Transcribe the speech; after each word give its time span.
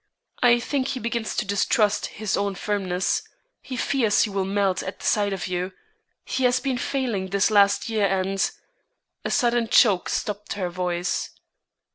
I 0.41 0.59
think 0.59 0.87
he 0.87 0.99
begins 0.99 1.35
to 1.35 1.45
distrust 1.45 2.07
his 2.07 2.35
own 2.35 2.55
firmness. 2.55 3.21
He 3.61 3.77
fears 3.77 4.23
he 4.23 4.31
will 4.31 4.45
melt 4.45 4.81
at 4.81 4.99
the 4.99 5.05
sight 5.05 5.31
of 5.31 5.45
you. 5.45 5.73
He 6.25 6.45
has 6.45 6.59
been 6.59 6.79
failing 6.79 7.27
this 7.27 7.51
last 7.51 7.87
year 7.87 8.07
and" 8.07 8.49
A 9.25 9.29
sudden 9.29 9.67
choke 9.67 10.09
stopped 10.09 10.53
her 10.53 10.71
voice. 10.71 11.29